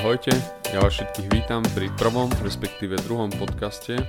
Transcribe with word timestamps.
Ahojte, 0.00 0.32
ja 0.72 0.80
vás 0.80 0.96
všetkých 0.96 1.28
vítam 1.28 1.60
pri 1.76 1.92
prvom, 2.00 2.32
respektíve 2.40 2.96
druhom 3.04 3.28
podcaste, 3.36 4.00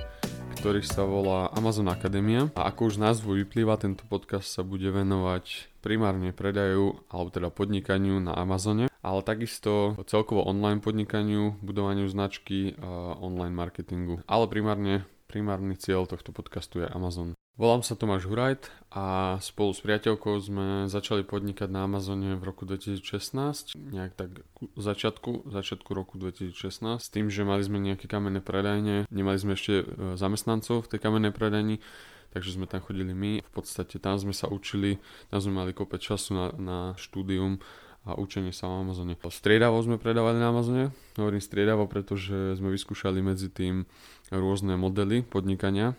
ktorý 0.56 0.80
sa 0.80 1.04
volá 1.04 1.52
Amazon 1.52 1.92
Akadémia. 1.92 2.48
A 2.56 2.72
ako 2.72 2.88
už 2.88 2.96
názvu 2.96 3.36
vyplýva, 3.36 3.76
tento 3.76 4.08
podcast 4.08 4.48
sa 4.48 4.64
bude 4.64 4.88
venovať 4.88 5.68
primárne 5.84 6.32
predaju, 6.32 6.96
alebo 7.12 7.28
teda 7.28 7.52
podnikaniu 7.52 8.24
na 8.24 8.32
Amazone, 8.32 8.88
ale 8.88 9.20
takisto 9.20 10.00
celkovo 10.08 10.40
online 10.48 10.80
podnikaniu, 10.80 11.60
budovaniu 11.60 12.08
značky 12.08 12.72
a 12.80 13.20
online 13.20 13.52
marketingu. 13.52 14.24
Ale 14.24 14.48
primárne, 14.48 15.04
primárny 15.28 15.76
cieľ 15.76 16.08
tohto 16.08 16.32
podcastu 16.32 16.80
je 16.80 16.88
Amazon. 16.88 17.36
Volám 17.52 17.84
sa 17.84 17.92
Tomáš 17.92 18.24
Hurajt 18.24 18.72
a 18.88 19.36
spolu 19.44 19.76
s 19.76 19.84
priateľkou 19.84 20.40
sme 20.40 20.88
začali 20.88 21.20
podnikať 21.20 21.68
na 21.68 21.84
Amazone 21.84 22.40
v 22.40 22.48
roku 22.48 22.64
2016, 22.64 23.76
nejak 23.76 24.16
tak 24.16 24.48
začiatku, 24.80 25.52
začiatku 25.52 25.92
roku 25.92 26.16
2016, 26.16 26.96
s 26.96 27.12
tým, 27.12 27.28
že 27.28 27.44
mali 27.44 27.60
sme 27.60 27.76
nejaké 27.76 28.08
kamenné 28.08 28.40
predajne, 28.40 29.04
nemali 29.12 29.36
sme 29.36 29.52
ešte 29.52 29.84
e, 29.84 30.16
zamestnancov 30.16 30.88
v 30.88 30.96
tej 30.96 31.04
kamennej 31.04 31.36
predajni, 31.36 31.84
takže 32.32 32.56
sme 32.56 32.64
tam 32.64 32.80
chodili 32.80 33.12
my, 33.12 33.44
v 33.44 33.50
podstate 33.52 34.00
tam 34.00 34.16
sme 34.16 34.32
sa 34.32 34.48
učili, 34.48 34.96
tam 35.28 35.44
sme 35.44 35.52
mali 35.60 35.76
kopec 35.76 36.00
času 36.00 36.32
na, 36.32 36.46
na 36.56 36.78
štúdium 36.96 37.60
a 38.08 38.16
učenie 38.16 38.56
sa 38.56 38.64
na 38.64 38.80
Amazone. 38.80 39.20
Striedavo 39.28 39.76
sme 39.84 40.00
predávali 40.00 40.40
na 40.40 40.48
Amazone, 40.48 40.88
hovorím 41.20 41.44
striedavo, 41.44 41.84
pretože 41.84 42.56
sme 42.56 42.72
vyskúšali 42.72 43.20
medzi 43.20 43.52
tým 43.52 43.84
rôzne 44.32 44.80
modely 44.80 45.20
podnikania, 45.20 45.92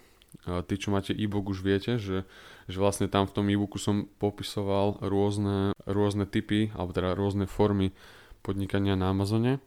tí, 0.43 0.73
čo 0.75 0.91
máte 0.91 1.15
e-book, 1.15 1.49
už 1.49 1.63
viete, 1.63 1.95
že, 1.95 2.27
že 2.67 2.77
vlastne 2.77 3.07
tam 3.07 3.27
v 3.27 3.35
tom 3.35 3.45
e-booku 3.47 3.79
som 3.79 4.07
popisoval 4.19 4.99
rôzne, 4.99 5.71
rôzne 5.87 6.27
typy, 6.27 6.71
alebo 6.75 6.91
teda 6.91 7.15
rôzne 7.15 7.47
formy 7.47 7.95
podnikania 8.43 8.99
na 8.99 9.11
Amazone. 9.15 9.63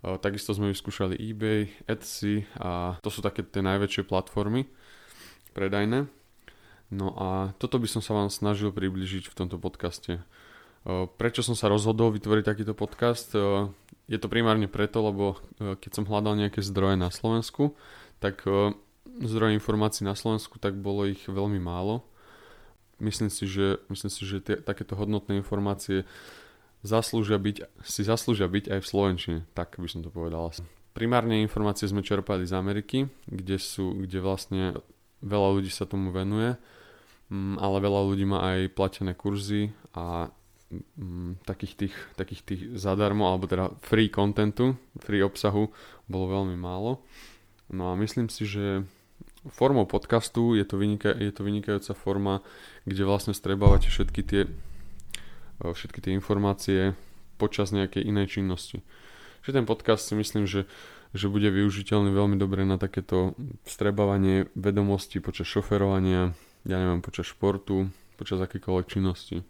Takisto 0.00 0.56
sme 0.56 0.72
vyskúšali 0.72 1.12
eBay, 1.12 1.68
Etsy 1.84 2.48
a 2.56 2.96
to 3.04 3.12
sú 3.12 3.20
také 3.20 3.44
tie 3.44 3.60
najväčšie 3.60 4.08
platformy 4.08 4.64
predajné. 5.52 6.08
No 6.88 7.12
a 7.20 7.52
toto 7.60 7.76
by 7.76 7.84
som 7.84 8.00
sa 8.00 8.16
vám 8.16 8.32
snažil 8.32 8.72
približiť 8.72 9.28
v 9.28 9.36
tomto 9.36 9.60
podcaste. 9.60 10.24
Prečo 11.20 11.44
som 11.44 11.52
sa 11.52 11.68
rozhodol 11.68 12.16
vytvoriť 12.16 12.44
takýto 12.48 12.72
podcast? 12.72 13.36
Je 14.08 14.18
to 14.18 14.32
primárne 14.32 14.72
preto, 14.72 15.04
lebo 15.04 15.36
keď 15.60 15.90
som 15.92 16.08
hľadal 16.08 16.40
nejaké 16.40 16.64
zdroje 16.64 16.96
na 16.96 17.12
Slovensku, 17.12 17.76
tak 18.24 18.42
zdrojov 19.20 19.56
informácií 19.56 20.08
na 20.08 20.16
Slovensku, 20.16 20.56
tak 20.56 20.80
bolo 20.80 21.04
ich 21.04 21.20
veľmi 21.28 21.60
málo. 21.60 22.02
Myslím 23.00 23.32
si, 23.32 23.48
že, 23.48 23.80
myslím 23.88 24.10
si, 24.12 24.22
že 24.24 24.38
tie, 24.44 24.56
takéto 24.60 24.96
hodnotné 24.96 25.40
informácie 25.40 26.04
zaslúžia 26.80 27.36
byť, 27.36 27.56
si 27.84 28.02
zaslúžia 28.04 28.48
byť 28.48 28.64
aj 28.72 28.80
v 28.80 28.88
Slovenčine, 28.88 29.38
tak 29.52 29.76
by 29.76 29.88
som 29.88 30.00
to 30.00 30.12
povedal. 30.12 30.52
Primárne 30.96 31.40
informácie 31.40 31.88
sme 31.88 32.04
čerpali 32.04 32.44
z 32.44 32.56
Ameriky, 32.56 32.98
kde, 33.28 33.56
sú, 33.60 34.04
kde 34.04 34.18
vlastne 34.20 34.62
veľa 35.24 35.60
ľudí 35.60 35.72
sa 35.72 35.88
tomu 35.88 36.12
venuje, 36.12 36.56
mm, 37.28 37.60
ale 37.60 37.76
veľa 37.84 38.00
ľudí 38.10 38.24
má 38.24 38.44
aj 38.52 38.72
platené 38.72 39.12
kurzy 39.12 39.72
a 39.96 40.28
mm, 40.72 41.44
takých 41.44 41.74
tých, 41.76 41.94
takých 42.16 42.42
tých 42.44 42.62
zadarmo, 42.76 43.28
alebo 43.28 43.48
teda 43.48 43.72
free 43.84 44.08
contentu, 44.12 44.76
free 45.00 45.24
obsahu 45.24 45.68
bolo 46.08 46.26
veľmi 46.40 46.56
málo. 46.56 47.04
No 47.70 47.92
a 47.92 47.94
myslím 47.96 48.26
si, 48.26 48.44
že 48.50 48.82
formou 49.48 49.88
podcastu 49.88 50.52
je 50.52 50.64
to, 50.68 50.76
vynika, 50.76 51.16
je 51.16 51.32
to 51.32 51.40
vynikajúca 51.40 51.96
forma, 51.96 52.44
kde 52.84 53.08
vlastne 53.08 53.32
strebávate 53.32 53.88
všetky 53.88 54.20
tie, 54.20 54.42
e, 54.44 55.64
všetky 55.64 56.04
tie 56.04 56.12
informácie 56.12 56.92
počas 57.40 57.72
nejakej 57.72 58.04
inej 58.04 58.36
činnosti. 58.36 58.84
Že 59.40 59.62
ten 59.62 59.64
podcast 59.64 60.04
si 60.04 60.12
myslím, 60.12 60.44
že, 60.44 60.68
že 61.16 61.32
bude 61.32 61.48
využiteľný 61.48 62.12
veľmi 62.12 62.36
dobre 62.36 62.68
na 62.68 62.76
takéto 62.76 63.32
strebávanie 63.64 64.52
vedomostí 64.52 65.24
počas 65.24 65.48
šoferovania, 65.48 66.36
ja 66.68 66.76
neviem, 66.76 67.00
počas 67.00 67.32
športu, 67.32 67.88
počas 68.20 68.36
akýkoľvek 68.44 68.86
činnosti. 68.92 69.40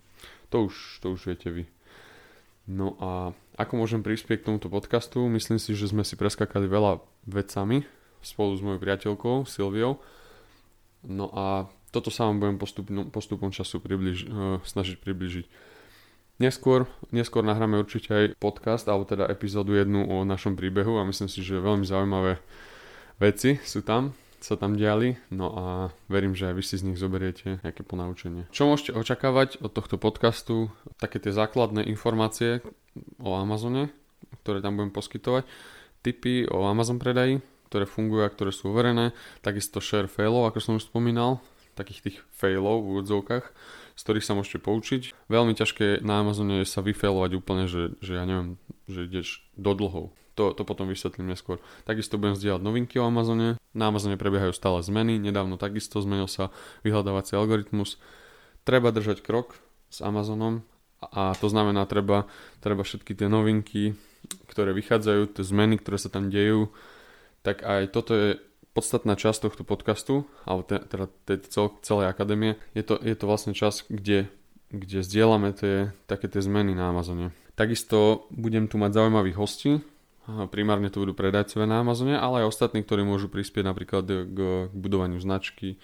To 0.54 0.70
už, 0.70 1.02
to 1.02 1.18
už 1.18 1.34
viete 1.34 1.50
vy. 1.50 1.66
No 2.70 2.94
a 3.02 3.34
ako 3.58 3.82
môžem 3.82 4.06
prispieť 4.06 4.46
k 4.46 4.46
tomuto 4.46 4.70
podcastu? 4.70 5.26
Myslím 5.26 5.58
si, 5.58 5.74
že 5.74 5.90
sme 5.90 6.06
si 6.06 6.14
preskakali 6.14 6.70
veľa 6.70 7.02
vecami, 7.26 7.82
spolu 8.20 8.56
s 8.56 8.62
mojou 8.64 8.80
priateľkou 8.80 9.48
Silviou. 9.48 10.00
No 11.04 11.32
a 11.32 11.68
toto 11.90 12.12
sa 12.12 12.28
vám 12.28 12.38
budem 12.38 12.56
postupno, 12.60 13.00
postupom 13.08 13.50
času 13.50 13.82
približ, 13.82 14.18
uh, 14.28 14.62
snažiť 14.62 15.00
približiť. 15.02 15.46
Neskôr, 16.40 16.88
neskôr 17.12 17.44
nahráme 17.44 17.76
určite 17.76 18.10
aj 18.16 18.26
podcast, 18.40 18.88
alebo 18.88 19.04
teda 19.04 19.28
epizódu 19.28 19.76
jednu 19.76 20.08
o 20.08 20.24
našom 20.24 20.56
príbehu 20.56 20.96
a 20.96 21.04
myslím 21.04 21.28
si, 21.28 21.44
že 21.44 21.60
veľmi 21.60 21.84
zaujímavé 21.84 22.40
veci 23.20 23.60
sú 23.60 23.84
tam, 23.84 24.16
sa 24.40 24.56
tam 24.56 24.72
diali, 24.72 25.20
no 25.28 25.52
a 25.52 25.64
verím, 26.08 26.32
že 26.32 26.48
aj 26.48 26.54
vy 26.56 26.64
si 26.64 26.80
z 26.80 26.86
nich 26.88 26.96
zoberiete 26.96 27.60
nejaké 27.60 27.84
ponaučenie. 27.84 28.48
Čo 28.48 28.72
môžete 28.72 28.96
očakávať 28.96 29.60
od 29.60 29.68
tohto 29.76 30.00
podcastu? 30.00 30.72
Také 30.96 31.20
tie 31.20 31.28
základné 31.28 31.84
informácie 31.84 32.64
o 33.20 33.36
Amazone, 33.36 33.92
ktoré 34.40 34.64
tam 34.64 34.80
budem 34.80 34.96
poskytovať, 34.96 35.44
tipy 36.00 36.48
o 36.48 36.64
Amazon 36.64 36.96
predaji, 36.96 37.44
ktoré 37.70 37.86
fungujú 37.86 38.26
a 38.26 38.32
ktoré 38.34 38.50
sú 38.50 38.74
overené, 38.74 39.14
takisto 39.46 39.78
share 39.78 40.10
failov, 40.10 40.50
ako 40.50 40.58
som 40.58 40.76
už 40.76 40.90
spomínal, 40.90 41.38
takých 41.78 42.00
tých 42.02 42.18
failov 42.34 42.82
v 42.82 42.98
úvodzovkách, 42.98 43.44
z 43.94 44.00
ktorých 44.02 44.26
sa 44.26 44.34
môžete 44.34 44.58
poučiť. 44.60 45.02
Veľmi 45.30 45.54
ťažké 45.54 46.02
na 46.02 46.20
Amazone 46.20 46.60
je 46.60 46.68
sa 46.68 46.82
vyfailovať 46.82 47.30
úplne, 47.38 47.70
že, 47.70 47.94
že 48.02 48.18
ja 48.18 48.26
neviem, 48.26 48.58
že 48.90 49.06
ideš 49.06 49.46
do 49.54 49.72
dlhov. 49.72 50.10
To, 50.34 50.56
to 50.56 50.62
potom 50.64 50.88
vysvetlím 50.88 51.30
neskôr. 51.30 51.60
Takisto 51.84 52.16
budem 52.16 52.34
zdieľať 52.34 52.62
novinky 52.64 52.96
o 52.98 53.06
Amazone. 53.06 53.60
Na 53.76 53.92
Amazone 53.92 54.16
prebiehajú 54.16 54.56
stále 54.56 54.80
zmeny. 54.80 55.20
Nedávno 55.20 55.60
takisto 55.60 56.00
zmenil 56.00 56.26
sa 56.26 56.48
vyhľadávací 56.82 57.36
algoritmus. 57.36 58.00
Treba 58.64 58.90
držať 58.90 59.20
krok 59.20 59.58
s 59.92 60.00
Amazonom 60.00 60.64
a 61.00 61.32
to 61.32 61.48
znamená, 61.48 61.88
treba, 61.88 62.28
treba 62.60 62.84
všetky 62.84 63.16
tie 63.16 63.28
novinky, 63.28 63.96
ktoré 64.52 64.76
vychádzajú, 64.76 65.32
tie 65.32 65.44
zmeny, 65.44 65.80
ktoré 65.80 65.96
sa 65.96 66.12
tam 66.12 66.28
dejú, 66.28 66.68
tak 67.40 67.64
aj 67.64 67.92
toto 67.92 68.12
je 68.12 68.28
podstatná 68.70 69.18
časť 69.18 69.50
tohto 69.50 69.62
podcastu, 69.66 70.30
alebo 70.46 70.62
teda 70.64 71.10
tejto 71.26 71.46
cel, 71.50 71.66
celej 71.82 72.06
akadémie. 72.12 72.54
Je 72.76 72.86
to, 72.86 72.94
je 73.00 73.16
to 73.18 73.24
vlastne 73.26 73.52
čas, 73.52 73.82
kde, 73.90 74.30
kde 74.70 75.02
zdieľame 75.02 75.50
tie, 75.56 75.90
také 76.06 76.30
tie 76.30 76.38
zmeny 76.38 76.78
na 76.78 76.94
Amazone. 76.94 77.34
Takisto 77.58 78.30
budem 78.30 78.70
tu 78.70 78.78
mať 78.78 78.96
zaujímavých 78.96 79.36
hostí, 79.36 79.82
primárne 80.54 80.92
to 80.92 81.02
budú 81.02 81.12
predajcovia 81.16 81.66
na 81.66 81.82
Amazone, 81.82 82.14
ale 82.14 82.44
aj 82.44 82.54
ostatní, 82.54 82.86
ktorí 82.86 83.02
môžu 83.02 83.26
prispieť 83.26 83.66
napríklad 83.66 84.04
k, 84.06 84.30
k 84.30 84.40
budovaniu 84.70 85.18
značky, 85.18 85.80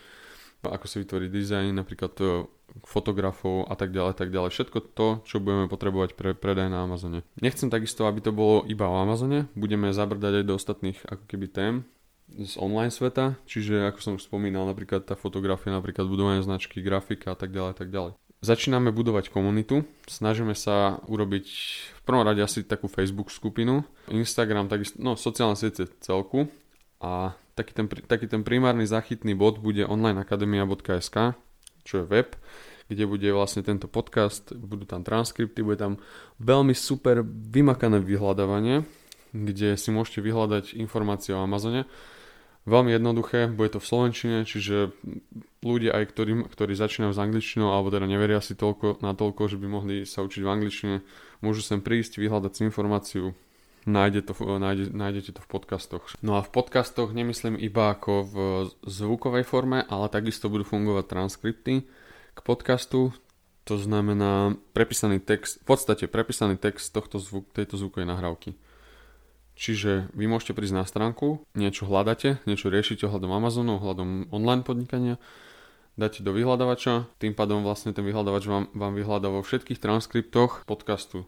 ako 0.71 0.87
si 0.87 0.97
vytvoriť 1.03 1.31
dizajn, 1.31 1.72
napríklad 1.77 2.12
fotografov 2.84 3.65
a 3.71 3.75
tak 3.78 3.94
ďalej, 3.94 4.12
tak 4.19 4.28
ďalej. 4.28 4.50
Všetko 4.53 4.78
to, 4.93 5.09
čo 5.25 5.41
budeme 5.41 5.71
potrebovať 5.71 6.19
pre 6.19 6.37
predaj 6.37 6.69
na 6.69 6.84
Amazone. 6.84 7.25
Nechcem 7.41 7.72
takisto, 7.72 8.04
aby 8.04 8.21
to 8.21 8.37
bolo 8.37 8.66
iba 8.69 8.84
o 8.84 9.00
Amazone, 9.00 9.49
budeme 9.56 9.94
zabrdať 9.94 10.43
aj 10.43 10.44
do 10.44 10.55
ostatných 10.59 10.99
ako 11.09 11.25
keby 11.25 11.47
tém 11.49 11.75
z 12.26 12.59
online 12.59 12.91
sveta, 12.91 13.38
čiže 13.47 13.87
ako 13.87 13.99
som 14.03 14.12
už 14.19 14.26
spomínal, 14.26 14.66
napríklad 14.66 15.06
tá 15.06 15.15
fotografia, 15.15 15.71
napríklad 15.71 16.10
budovanie 16.10 16.43
značky, 16.43 16.82
grafika 16.82 17.32
a 17.32 17.38
tak 17.38 17.55
ďalej, 17.55 17.78
tak 17.78 17.94
ďalej. 17.94 18.19
Začíname 18.43 18.93
budovať 18.93 19.31
komunitu, 19.32 19.87
snažíme 20.10 20.53
sa 20.53 21.00
urobiť 21.06 21.47
v 21.97 22.00
prvom 22.03 22.26
rade 22.26 22.43
asi 22.43 22.66
takú 22.66 22.91
Facebook 22.91 23.31
skupinu, 23.31 23.87
Instagram, 24.10 24.66
takisto, 24.66 24.99
no 24.99 25.15
sociálne 25.15 25.56
siete 25.56 25.87
celku 26.03 26.50
a 26.99 27.38
taký 27.56 27.72
ten, 27.72 27.89
taký 27.89 28.28
ten 28.28 28.44
primárny 28.44 28.84
zachytný 28.84 29.33
bod 29.33 29.59
bude 29.59 29.89
onlineakademia.sk, 29.89 31.34
čo 31.83 31.94
je 31.99 32.05
web, 32.05 32.37
kde 32.87 33.09
bude 33.09 33.27
vlastne 33.33 33.65
tento 33.65 33.91
podcast, 33.91 34.53
budú 34.55 34.87
tam 34.87 35.03
transkripty, 35.03 35.65
bude 35.65 35.81
tam 35.81 35.99
veľmi 36.39 36.77
super 36.77 37.25
vymakané 37.26 37.99
vyhľadávanie, 37.99 38.85
kde 39.35 39.75
si 39.75 39.88
môžete 39.91 40.23
vyhľadať 40.23 40.76
informácie 40.79 41.35
o 41.35 41.43
Amazone. 41.43 41.88
Veľmi 42.67 42.99
jednoduché, 42.99 43.47
bude 43.47 43.79
to 43.79 43.79
v 43.79 43.87
Slovenčine, 43.87 44.38
čiže 44.43 44.91
ľudia 45.62 45.94
aj, 46.02 46.05
ktorí, 46.11 46.50
ktorí 46.50 46.75
začínajú 46.75 47.14
s 47.14 47.23
angličtinou, 47.23 47.70
alebo 47.70 47.94
teda 47.94 48.11
neveria 48.11 48.43
si 48.43 48.59
toľko, 48.59 49.06
na 49.06 49.14
toľko, 49.14 49.47
že 49.47 49.56
by 49.59 49.67
mohli 49.70 49.94
sa 50.02 50.26
učiť 50.26 50.43
v 50.43 50.50
angličtine, 50.50 50.97
môžu 51.47 51.62
sem 51.62 51.79
prísť, 51.79 52.19
vyhľadať 52.19 52.52
si 52.59 52.61
informáciu, 52.67 53.25
nájde 53.87 54.27
to, 54.27 54.35
nájde, 54.59 54.91
nájdete 54.93 55.38
to 55.38 55.41
v 55.41 55.49
podcastoch. 55.49 56.05
No 56.21 56.37
a 56.37 56.43
v 56.43 56.50
podcastoch 56.50 57.15
nemyslím 57.15 57.56
iba 57.56 57.94
ako 57.94 58.12
v 58.27 58.37
zvukovej 58.85 59.47
forme, 59.47 59.87
ale 59.87 60.11
takisto 60.11 60.50
budú 60.50 60.67
fungovať 60.67 61.06
transkripty 61.06 61.87
k 62.35 62.38
podcastu. 62.43 63.15
To 63.67 63.75
znamená 63.79 64.59
prepísaný 64.75 65.23
text, 65.23 65.62
v 65.62 65.75
podstate 65.75 66.11
prepísaný 66.11 66.59
text 66.59 66.91
tohto 66.91 67.23
zvuk, 67.23 67.50
tejto 67.55 67.79
zvukovej 67.79 68.06
nahrávky. 68.11 68.59
Čiže 69.56 70.12
vy 70.12 70.29
môžete 70.29 70.53
prísť 70.53 70.77
na 70.77 70.85
stránku, 70.85 71.41
niečo 71.56 71.88
hľadáte, 71.88 72.44
niečo 72.44 72.69
riešite 72.69 73.09
ohľadom 73.09 73.33
Amazonu, 73.33 73.81
ohľadom 73.81 74.29
online 74.29 74.61
podnikania, 74.61 75.17
dáte 75.97 76.21
do 76.21 76.37
vyhľadávača, 76.37 77.09
tým 77.17 77.33
pádom 77.33 77.65
vlastne 77.65 77.97
ten 77.97 78.05
vyhľadávač 78.05 78.44
vám, 78.44 78.69
vám 78.77 78.93
vyhľadá 78.93 79.33
vo 79.33 79.41
všetkých 79.41 79.81
transkriptoch 79.81 80.69
podcastu 80.69 81.25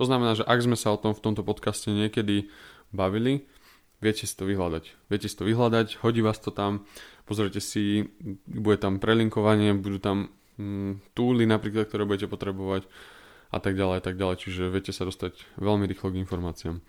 To 0.00 0.04
znamená, 0.04 0.38
že 0.38 0.46
ak 0.46 0.62
sme 0.62 0.76
sa 0.78 0.94
o 0.94 1.00
tom 1.00 1.12
v 1.12 1.22
tomto 1.24 1.42
podcaste 1.44 1.92
niekedy 1.92 2.48
bavili, 2.92 3.44
viete 4.02 4.26
si 4.26 4.34
to 4.34 4.44
vyhľadať. 4.44 4.84
Viete 5.08 5.26
si 5.30 5.36
to 5.36 5.46
vyhľadať, 5.46 6.02
hodí 6.02 6.20
vás 6.20 6.38
to 6.42 6.50
tam, 6.50 6.84
pozrite 7.24 7.62
si, 7.62 8.10
bude 8.46 8.76
tam 8.82 8.98
prelinkovanie, 8.98 9.78
budú 9.78 10.02
tam 10.02 10.16
mm, 10.58 11.14
túly 11.14 11.46
napríklad, 11.46 11.88
ktoré 11.88 12.02
budete 12.04 12.26
potrebovať 12.26 12.90
a 13.52 13.58
tak 13.60 13.76
ďalej 13.76 13.96
a 14.00 14.02
tak 14.02 14.16
ďalej, 14.16 14.36
čiže 14.42 14.72
viete 14.72 14.92
sa 14.96 15.04
dostať 15.04 15.60
veľmi 15.60 15.84
rýchlo 15.84 16.10
k 16.10 16.20
informáciám. 16.24 16.80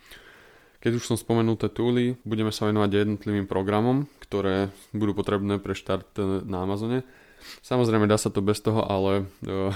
Keď 0.83 0.99
už 0.99 1.07
som 1.07 1.15
spomenul 1.15 1.55
tie 1.55 1.71
túly, 1.71 2.19
budeme 2.27 2.51
sa 2.51 2.67
venovať 2.67 2.91
jednotlivým 2.91 3.47
programom, 3.47 4.03
ktoré 4.19 4.67
budú 4.91 5.15
potrebné 5.15 5.55
pre 5.63 5.71
štart 5.71 6.19
na 6.43 6.67
Amazone. 6.67 7.07
Samozrejme 7.63 8.03
dá 8.03 8.19
sa 8.19 8.27
to 8.27 8.43
bez 8.43 8.59
toho, 8.59 8.83
ale 8.83 9.23
uh, 9.47 9.71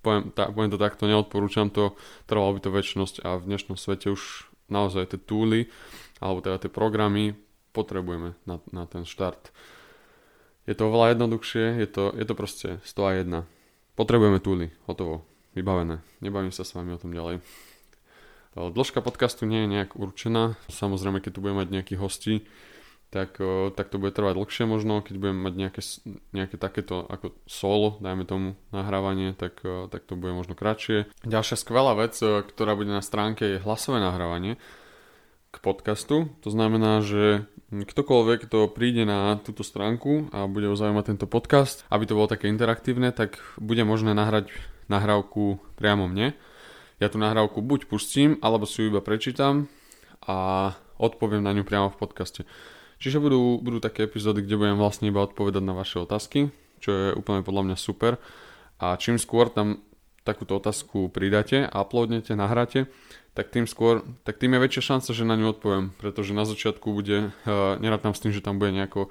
poviem, 0.00 0.32
tá, 0.32 0.48
poviem 0.48 0.72
to 0.72 0.80
takto, 0.80 1.08
neodporúčam 1.08 1.68
to, 1.68 1.96
trvalo 2.24 2.56
by 2.56 2.60
to 2.60 2.70
väčšnosť 2.72 3.24
a 3.24 3.36
v 3.40 3.46
dnešnom 3.48 3.76
svete 3.76 4.12
už 4.12 4.50
naozaj 4.72 5.14
tie 5.14 5.20
túly 5.20 5.68
alebo 6.20 6.44
teda 6.44 6.60
tie 6.60 6.70
programy 6.72 7.36
potrebujeme 7.72 8.36
na, 8.44 8.60
na 8.74 8.84
ten 8.84 9.08
štart. 9.08 9.52
Je 10.68 10.76
to 10.76 10.92
oveľa 10.92 11.16
jednoduchšie, 11.16 11.82
je 11.82 11.88
to, 11.88 12.04
je 12.14 12.24
to 12.28 12.34
proste 12.36 12.68
101. 12.84 13.48
Potrebujeme 13.96 14.38
túly, 14.38 14.70
hotovo, 14.84 15.24
vybavené. 15.56 16.04
Nebavím 16.20 16.52
sa 16.54 16.62
s 16.62 16.76
vami 16.76 16.94
o 16.94 17.00
tom 17.00 17.10
ďalej. 17.10 17.42
Dĺžka 18.54 19.00
podcastu 19.00 19.46
nie 19.46 19.64
je 19.64 19.72
nejak 19.72 19.94
určená. 19.94 20.58
Samozrejme, 20.66 21.22
keď 21.22 21.30
tu 21.34 21.40
budeme 21.40 21.62
mať 21.62 21.68
nejakých 21.70 22.02
hostí, 22.02 22.34
tak, 23.10 23.42
tak 23.74 23.86
to 23.90 23.98
bude 23.98 24.14
trvať 24.14 24.38
dlhšie 24.38 24.64
možno. 24.70 25.02
Keď 25.02 25.14
budeme 25.18 25.42
mať 25.42 25.54
nejaké, 25.58 25.82
nejaké 26.30 26.56
takéto 26.56 27.02
ako 27.10 27.34
solo, 27.50 27.98
dajme 27.98 28.22
tomu 28.22 28.48
nahrávanie, 28.70 29.34
tak, 29.34 29.58
tak 29.62 30.06
to 30.06 30.14
bude 30.14 30.30
možno 30.30 30.54
kratšie. 30.54 31.10
Ďalšia 31.26 31.58
skvelá 31.58 31.98
vec, 31.98 32.14
ktorá 32.22 32.78
bude 32.78 32.94
na 32.94 33.02
stránke 33.02 33.58
je 33.58 33.62
hlasové 33.62 33.98
nahrávanie 33.98 34.62
k 35.50 35.56
podcastu. 35.58 36.30
To 36.46 36.48
znamená, 36.54 37.02
že 37.02 37.50
ktokoľvek, 37.74 38.46
kto 38.46 38.70
príde 38.70 39.02
na 39.02 39.34
túto 39.42 39.66
stránku 39.66 40.30
a 40.30 40.46
bude 40.46 40.70
zaujímať 40.70 41.14
tento 41.14 41.26
podcast, 41.26 41.82
aby 41.90 42.06
to 42.06 42.14
bolo 42.14 42.30
také 42.30 42.46
interaktívne, 42.46 43.10
tak 43.10 43.42
bude 43.58 43.82
možné 43.82 44.14
nahrať 44.14 44.54
nahrávku 44.86 45.58
priamo 45.74 46.06
mne. 46.06 46.38
Ja 47.02 47.10
tú 47.10 47.18
nahrávku 47.18 47.58
buď 47.62 47.90
pustím, 47.90 48.38
alebo 48.42 48.66
si 48.66 48.86
ju 48.86 48.94
iba 48.94 49.02
prečítam 49.02 49.66
a 50.22 50.70
odpoviem 51.00 51.42
na 51.42 51.50
ňu 51.56 51.66
priamo 51.66 51.90
v 51.90 51.98
podcaste. 51.98 52.46
Čiže 53.00 53.16
budú, 53.16 53.56
budú 53.64 53.80
také 53.80 54.04
epizódy, 54.04 54.44
kde 54.44 54.60
budem 54.60 54.76
vlastne 54.76 55.08
iba 55.08 55.24
odpovedať 55.24 55.64
na 55.64 55.72
vaše 55.72 56.04
otázky, 56.04 56.52
čo 56.84 56.90
je 56.92 57.06
úplne 57.16 57.40
podľa 57.40 57.72
mňa 57.72 57.76
super. 57.80 58.20
A 58.76 58.96
čím 59.00 59.16
skôr 59.16 59.48
tam 59.48 59.80
takúto 60.20 60.60
otázku 60.60 61.08
pridáte, 61.08 61.64
uploadnete, 61.72 62.36
nahráte, 62.36 62.92
tak 63.32 63.48
tým 63.48 63.64
skôr, 63.64 64.04
tak 64.28 64.36
tým 64.36 64.52
je 64.52 64.60
väčšia 64.60 64.82
šanca, 64.94 65.10
že 65.16 65.24
na 65.24 65.34
ňu 65.40 65.56
odpoviem, 65.56 65.96
pretože 65.96 66.36
na 66.36 66.44
začiatku 66.44 66.92
bude, 66.92 67.32
uh, 67.32 67.80
nerátam 67.80 68.12
s 68.12 68.20
tým, 68.20 68.36
že 68.36 68.44
tam 68.44 68.60
bude 68.60 68.76
nejako 68.76 69.08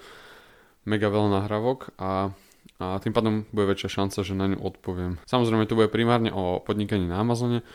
mega 0.86 1.10
veľa 1.10 1.42
nahrávok 1.42 1.98
a, 1.98 2.30
a 2.78 2.86
tým 3.02 3.14
pádom 3.14 3.50
bude 3.50 3.74
väčšia 3.74 4.02
šanca, 4.02 4.22
že 4.22 4.38
na 4.38 4.54
ňu 4.54 4.62
odpoviem. 4.62 5.18
Samozrejme 5.26 5.66
to 5.66 5.78
bude 5.78 5.90
primárne 5.90 6.30
o 6.30 6.62
podnikaní 6.62 7.10
na 7.10 7.26
Amazone, 7.26 7.66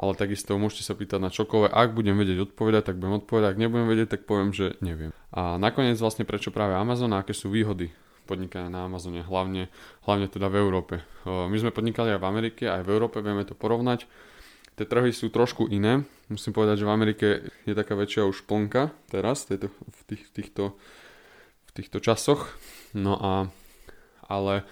ale 0.00 0.12
takisto 0.16 0.56
môžete 0.56 0.88
sa 0.88 0.94
pýtať 0.96 1.20
na 1.20 1.30
čokoľvek. 1.32 1.72
Ak 1.72 1.92
budem 1.92 2.16
vedieť 2.16 2.52
odpovedať, 2.52 2.92
tak 2.92 2.96
budem 3.00 3.20
odpovedať. 3.20 3.48
Ak 3.52 3.60
nebudem 3.60 3.86
vedieť, 3.88 4.08
tak 4.18 4.22
poviem, 4.24 4.52
že 4.52 4.76
neviem. 4.80 5.12
A 5.32 5.56
nakoniec 5.56 5.96
vlastne 6.00 6.24
prečo 6.28 6.52
práve 6.52 6.76
Amazon 6.76 7.12
a 7.12 7.20
aké 7.20 7.32
sú 7.36 7.52
výhody 7.52 7.92
podnikania 8.22 8.70
na 8.70 8.86
Amazone, 8.86 9.26
hlavne, 9.26 9.66
hlavne 10.06 10.30
teda 10.30 10.46
v 10.46 10.56
Európe. 10.62 10.94
My 11.26 11.56
sme 11.58 11.74
podnikali 11.74 12.14
aj 12.14 12.20
v 12.22 12.28
Amerike, 12.28 12.64
aj 12.70 12.86
v 12.86 12.92
Európe, 12.94 13.18
vieme 13.18 13.42
to 13.42 13.58
porovnať. 13.58 14.06
Tie 14.78 14.88
trhy 14.88 15.12
sú 15.12 15.28
trošku 15.28 15.68
iné. 15.68 16.06
Musím 16.32 16.56
povedať, 16.56 16.80
že 16.80 16.88
v 16.88 16.94
Amerike 16.94 17.26
je 17.68 17.74
taká 17.76 17.92
väčšia 17.92 18.24
už 18.24 18.48
plnka 18.48 18.94
teraz, 19.12 19.44
tejto, 19.44 19.68
v, 19.68 20.00
tých, 20.08 20.22
týchto, 20.32 20.80
v 21.68 21.70
týchto 21.76 22.00
časoch. 22.00 22.48
No 22.96 23.20
a, 23.20 23.32
ale, 24.24 24.64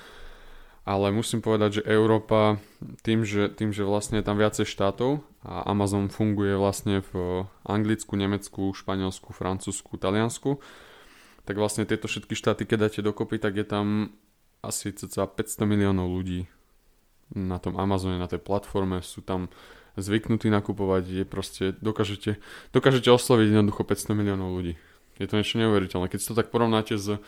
ale 0.90 1.14
musím 1.14 1.38
povedať, 1.38 1.78
že 1.78 1.82
Európa 1.86 2.58
tým 3.06 3.22
že, 3.22 3.46
tým, 3.46 3.70
že 3.70 3.86
vlastne 3.86 4.18
je 4.18 4.26
tam 4.26 4.34
viacej 4.34 4.66
štátov 4.66 5.22
a 5.46 5.70
Amazon 5.70 6.10
funguje 6.10 6.58
vlastne 6.58 7.06
v 7.14 7.46
Anglicku, 7.62 8.18
Nemecku, 8.18 8.74
Španielsku, 8.74 9.30
Francúzsku, 9.30 9.94
Taliansku, 9.94 10.58
tak 11.46 11.54
vlastne 11.54 11.86
tieto 11.86 12.10
všetky 12.10 12.34
štáty, 12.34 12.66
keď 12.66 12.90
dáte 12.90 13.00
dokopy, 13.06 13.38
tak 13.38 13.54
je 13.54 13.66
tam 13.70 13.86
asi 14.66 14.90
cca 14.90 15.30
500 15.30 15.62
miliónov 15.62 16.10
ľudí 16.10 16.50
na 17.38 17.62
tom 17.62 17.78
Amazone, 17.78 18.18
na 18.18 18.26
tej 18.26 18.42
platforme. 18.42 18.98
Sú 19.06 19.22
tam 19.22 19.46
zvyknutí 19.94 20.50
nakupovať, 20.50 21.22
je 21.22 21.24
proste, 21.24 21.64
dokážete, 21.78 22.42
dokážete 22.74 23.08
osloviť 23.14 23.54
jednoducho 23.54 23.86
500 23.86 24.18
miliónov 24.18 24.58
ľudí. 24.58 24.74
Je 25.22 25.26
to 25.30 25.38
niečo 25.38 25.62
neuveriteľné. 25.62 26.10
Keď 26.10 26.18
si 26.18 26.28
to 26.34 26.36
tak 26.36 26.50
porovnáte 26.50 26.98
s, 26.98 27.22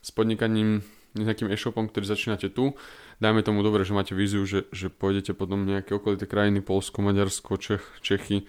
s 0.00 0.08
podnikaním 0.16 0.80
nejakým 1.16 1.48
e-shopom, 1.48 1.88
ktorý 1.88 2.04
začínate 2.04 2.52
tu, 2.52 2.76
dajme 3.22 3.40
tomu 3.40 3.64
dobre, 3.64 3.86
že 3.86 3.96
máte 3.96 4.12
víziu, 4.12 4.44
že, 4.44 4.68
že 4.74 4.92
pôjdete 4.92 5.32
potom 5.32 5.64
nejaké 5.64 5.96
okolité 5.96 6.28
krajiny, 6.28 6.60
Polsko, 6.60 7.00
Maďarsko, 7.00 7.56
Čech, 7.56 7.84
Čechy, 8.04 8.44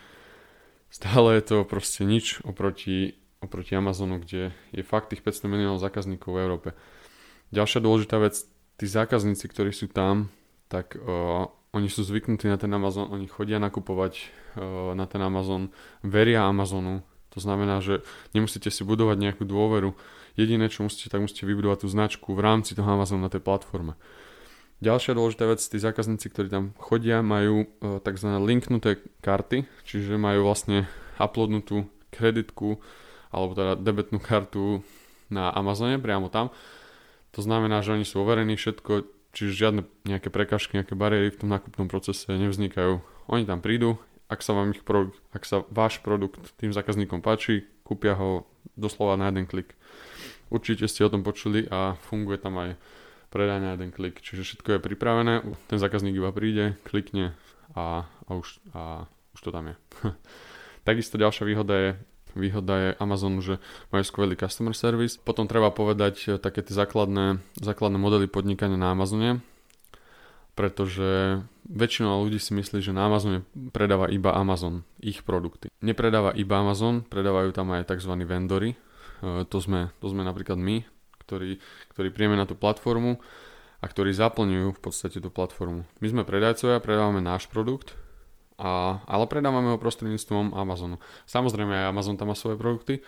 stále 0.92 1.40
je 1.40 1.44
to 1.48 1.58
proste 1.64 2.04
nič 2.04 2.44
oproti, 2.44 3.16
oproti 3.40 3.76
Amazonu, 3.76 4.20
kde 4.20 4.52
je 4.76 4.84
fakt 4.84 5.16
tých 5.16 5.24
500 5.24 5.48
miliónov 5.48 5.80
zákazníkov 5.80 6.30
v 6.36 6.42
Európe. 6.44 6.70
Ďalšia 7.56 7.80
dôležitá 7.80 8.20
vec, 8.20 8.36
tí 8.76 8.86
zákazníci, 8.86 9.48
ktorí 9.48 9.72
sú 9.72 9.88
tam, 9.88 10.28
tak 10.68 11.00
uh, 11.00 11.48
oni 11.72 11.88
sú 11.88 12.04
zvyknutí 12.04 12.52
na 12.52 12.60
ten 12.60 12.72
Amazon, 12.72 13.08
oni 13.12 13.28
chodia 13.28 13.60
nakupovať 13.60 14.14
uh, 14.20 14.92
na 14.94 15.08
ten 15.08 15.24
Amazon, 15.24 15.72
veria 16.04 16.44
Amazonu, 16.44 17.04
to 17.34 17.40
znamená, 17.44 17.84
že 17.84 18.02
nemusíte 18.32 18.72
si 18.72 18.82
budovať 18.88 19.18
nejakú 19.20 19.44
dôveru. 19.44 19.94
Jediné, 20.38 20.70
čo 20.70 20.86
musíte, 20.86 21.10
tak 21.10 21.24
musíte 21.24 21.50
vybudovať 21.50 21.84
tú 21.84 21.88
značku 21.90 22.30
v 22.34 22.44
rámci 22.44 22.78
toho 22.78 22.88
Amazonu 22.88 23.26
na 23.26 23.32
tej 23.32 23.42
platforme. 23.42 23.98
Ďalšia 24.78 25.18
dôležitá 25.18 25.50
vec, 25.50 25.58
tí 25.58 25.78
zákazníci, 25.82 26.30
ktorí 26.30 26.54
tam 26.54 26.78
chodia, 26.78 27.26
majú 27.26 27.66
uh, 27.66 27.98
tzv. 27.98 28.30
linknuté 28.46 29.02
karty, 29.26 29.66
čiže 29.82 30.22
majú 30.22 30.46
vlastne 30.46 30.86
uploadnutú 31.18 31.90
kreditku 32.14 32.78
alebo 33.34 33.58
teda 33.58 33.74
debetnú 33.82 34.22
kartu 34.22 34.86
na 35.34 35.50
Amazone 35.50 35.98
priamo 35.98 36.30
tam. 36.30 36.54
To 37.34 37.42
znamená, 37.42 37.82
že 37.82 37.98
oni 37.98 38.06
sú 38.06 38.22
overení, 38.22 38.54
všetko, 38.54 39.18
Čiže 39.38 39.54
žiadne 39.54 39.82
nejaké 40.10 40.34
prekažky, 40.34 40.82
nejaké 40.82 40.98
bariéry 40.98 41.30
v 41.30 41.46
tom 41.46 41.54
nákupnom 41.54 41.86
procese 41.86 42.26
nevznikajú. 42.34 43.06
Oni 43.30 43.46
tam 43.46 43.62
prídu, 43.62 44.02
ak 44.28 44.40
sa, 44.44 44.52
vám 44.52 44.76
ich 44.76 44.84
produkt, 44.84 45.20
ak 45.32 45.44
sa 45.48 45.64
váš 45.72 46.04
produkt 46.04 46.40
tým 46.60 46.76
zákazníkom 46.76 47.24
páči, 47.24 47.64
kúpia 47.88 48.16
ho 48.20 48.44
doslova 48.76 49.16
na 49.16 49.32
jeden 49.32 49.48
klik. 49.48 49.74
Určite 50.52 50.88
ste 50.88 51.08
o 51.08 51.12
tom 51.12 51.24
počuli 51.24 51.68
a 51.68 51.96
funguje 52.08 52.40
tam 52.40 52.60
aj 52.60 52.76
predaj 53.32 53.60
na 53.60 53.70
jeden 53.76 53.92
klik. 53.92 54.20
Čiže 54.20 54.44
všetko 54.44 54.70
je 54.78 54.84
pripravené, 54.84 55.34
ten 55.68 55.80
zákazník 55.80 56.16
iba 56.16 56.32
príde, 56.32 56.80
klikne 56.88 57.36
a, 57.76 58.08
a, 58.28 58.32
už, 58.36 58.60
a 58.76 59.08
už 59.36 59.40
to 59.44 59.50
tam 59.52 59.72
je. 59.72 59.76
Takisto 60.88 61.20
ďalšia 61.20 61.44
výhoda 61.48 61.76
je 61.76 61.92
Výhoda 62.38 62.76
je 62.78 62.90
Amazonu, 63.02 63.42
že 63.42 63.58
majú 63.90 64.04
skvelý 64.06 64.38
customer 64.38 64.78
service. 64.78 65.18
Potom 65.18 65.50
treba 65.50 65.74
povedať 65.74 66.16
eh, 66.30 66.38
také 66.38 66.62
tie 66.62 66.78
základné, 66.78 67.42
základné 67.58 67.98
modely 67.98 68.30
podnikania 68.30 68.78
na 68.78 68.94
Amazone, 68.94 69.42
pretože 70.58 71.40
väčšina 71.70 72.10
ľudí 72.18 72.42
si 72.42 72.58
myslí, 72.58 72.82
že 72.82 72.90
na 72.90 73.06
Amazone 73.06 73.46
predáva 73.70 74.10
iba 74.10 74.34
Amazon, 74.34 74.82
ich 74.98 75.22
produkty. 75.22 75.70
Nepredáva 75.86 76.34
iba 76.34 76.58
Amazon, 76.58 77.06
predávajú 77.06 77.54
tam 77.54 77.78
aj 77.78 77.94
tzv. 77.94 78.18
vendory. 78.26 78.74
Eh, 79.22 79.46
to 79.46 79.62
sme, 79.62 79.94
to 80.02 80.10
sme 80.10 80.26
napríklad 80.26 80.58
my, 80.58 80.82
ktorí, 81.22 81.62
ktorí 81.94 82.10
príjeme 82.10 82.34
na 82.34 82.50
tú 82.50 82.58
platformu 82.58 83.22
a 83.78 83.86
ktorí 83.86 84.10
zaplňujú 84.18 84.74
v 84.74 84.82
podstate 84.82 85.22
tú 85.22 85.30
platformu. 85.30 85.86
My 86.02 86.08
sme 86.10 86.26
predajcovia, 86.26 86.82
predávame 86.82 87.22
náš 87.22 87.46
produkt, 87.46 87.94
a, 88.58 89.06
ale 89.06 89.30
predávame 89.30 89.70
ho 89.70 89.78
prostredníctvom 89.78 90.58
Amazonu. 90.58 90.98
Samozrejme 91.30 91.78
aj 91.78 91.90
Amazon 91.94 92.18
tam 92.18 92.34
má 92.34 92.36
svoje 92.36 92.58
produkty, 92.58 93.06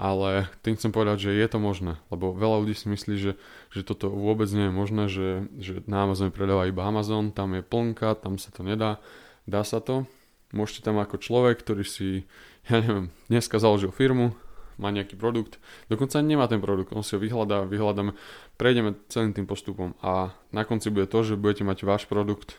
ale 0.00 0.48
tým 0.64 0.80
chcem 0.80 0.96
povedať, 0.96 1.28
že 1.28 1.36
je 1.36 1.44
to 1.44 1.60
možné, 1.60 2.00
lebo 2.08 2.32
veľa 2.32 2.64
ľudí 2.64 2.72
si 2.72 2.88
myslí, 2.88 3.14
že, 3.20 3.32
že 3.68 3.84
toto 3.84 4.08
vôbec 4.08 4.48
nie 4.48 4.72
je 4.72 4.72
možné, 4.72 5.04
že, 5.12 5.28
že 5.60 5.84
na 5.84 6.08
Amazone 6.08 6.32
predáva 6.32 6.64
iba 6.64 6.88
Amazon, 6.88 7.28
tam 7.28 7.52
je 7.52 7.60
plnka, 7.60 8.16
tam 8.16 8.40
sa 8.40 8.48
to 8.48 8.64
nedá, 8.64 8.96
dá 9.44 9.60
sa 9.60 9.84
to. 9.84 10.08
Môžete 10.56 10.88
tam 10.88 10.96
ako 10.96 11.20
človek, 11.20 11.60
ktorý 11.60 11.84
si, 11.84 12.24
ja 12.72 12.80
neviem, 12.80 13.12
dneska 13.28 13.60
založil 13.60 13.92
firmu, 13.92 14.32
má 14.80 14.88
nejaký 14.88 15.20
produkt, 15.20 15.60
dokonca 15.92 16.24
nemá 16.24 16.48
ten 16.48 16.64
produkt, 16.64 16.96
on 16.96 17.04
si 17.04 17.12
ho 17.12 17.20
vyhľadá, 17.20 17.68
vyhľadáme, 17.68 18.16
prejdeme 18.56 18.96
celým 19.12 19.36
tým 19.36 19.44
postupom 19.44 19.92
a 20.00 20.32
na 20.48 20.64
konci 20.64 20.88
bude 20.88 21.12
to, 21.12 21.20
že 21.20 21.36
budete 21.36 21.68
mať 21.68 21.84
váš 21.84 22.08
produkt 22.08 22.56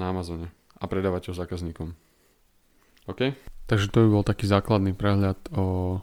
na 0.00 0.08
Amazone 0.08 0.48
a 0.80 0.88
predávať 0.88 1.28
ho 1.28 1.34
zákazníkom. 1.36 1.92
OK? 3.12 3.36
Takže 3.68 3.92
to 3.92 4.08
by 4.08 4.08
bol 4.08 4.24
taký 4.24 4.48
základný 4.48 4.96
prehľad 4.96 5.36
o 5.52 6.00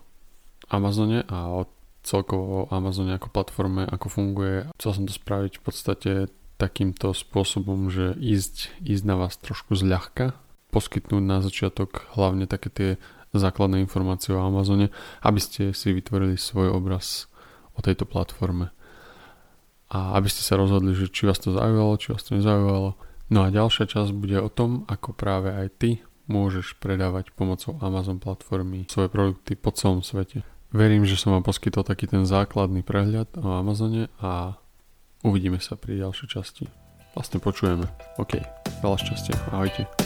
Amazone 0.69 1.25
a 1.27 1.49
o 1.51 1.67
celkovo 2.03 2.67
Amazone 2.69 3.15
ako 3.15 3.31
platforme, 3.31 3.87
ako 3.87 4.07
funguje. 4.11 4.69
Chcel 4.77 4.91
som 4.91 5.03
to 5.07 5.13
spraviť 5.15 5.59
v 5.59 5.63
podstate 5.63 6.11
takýmto 6.59 7.15
spôsobom, 7.15 7.89
že 7.89 8.13
ísť, 8.19 8.83
ísť 8.83 9.03
na 9.03 9.15
vás 9.17 9.39
trošku 9.39 9.73
zľahka, 9.73 10.37
poskytnúť 10.69 11.23
na 11.23 11.39
začiatok 11.39 12.07
hlavne 12.13 12.45
také 12.45 12.69
tie 12.69 12.89
základné 13.33 13.81
informácie 13.81 14.31
o 14.35 14.43
Amazone, 14.43 14.93
aby 15.25 15.39
ste 15.41 15.73
si 15.73 15.89
vytvorili 15.89 16.37
svoj 16.37 16.69
obraz 16.69 17.27
o 17.73 17.81
tejto 17.81 18.05
platforme. 18.05 18.69
A 19.89 20.17
aby 20.17 20.29
ste 20.29 20.45
sa 20.45 20.57
rozhodli, 20.57 20.93
že 20.93 21.09
či 21.09 21.25
vás 21.25 21.41
to 21.41 21.53
zaujalo, 21.53 21.97
či 21.97 22.13
vás 22.13 22.23
to 22.25 22.37
nezaujalo. 22.37 22.97
No 23.33 23.39
a 23.45 23.53
ďalšia 23.53 23.89
časť 23.89 24.11
bude 24.13 24.37
o 24.37 24.49
tom, 24.49 24.85
ako 24.85 25.13
práve 25.17 25.49
aj 25.49 25.67
ty 25.81 25.89
môžeš 26.27 26.79
predávať 26.79 27.31
pomocou 27.35 27.75
Amazon 27.83 28.19
platformy 28.19 28.87
svoje 28.87 29.11
produkty 29.11 29.59
po 29.59 29.71
celom 29.75 30.05
svete. 30.05 30.43
Verím, 30.73 31.05
že 31.05 31.19
som 31.19 31.37
vám 31.37 31.45
poskytol 31.45 31.85
taký 31.85 32.09
ten 32.09 32.25
základný 32.25 32.81
prehľad 32.81 33.29
o 33.37 33.61
Amazone 33.61 34.09
a 34.17 34.57
uvidíme 35.21 35.61
sa 35.61 35.77
pri 35.77 36.01
ďalšej 36.01 36.27
časti. 36.27 36.65
Vlastne 37.13 37.37
počujeme. 37.37 37.85
OK, 38.17 38.41
veľa 38.81 38.97
šťastia. 38.97 39.37
Ahojte. 39.53 40.02